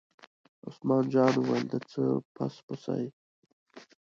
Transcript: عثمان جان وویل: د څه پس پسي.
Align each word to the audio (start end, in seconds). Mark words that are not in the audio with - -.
عثمان 0.67 1.03
جان 1.13 1.31
وویل: 1.35 1.65
د 1.71 1.75
څه 1.91 2.03
پس 2.35 2.53
پسي. 2.65 3.05